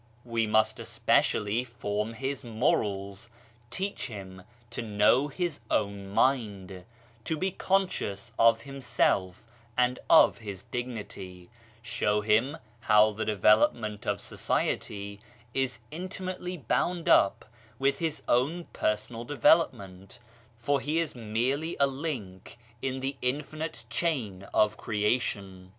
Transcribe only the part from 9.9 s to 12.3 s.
of his dignity, show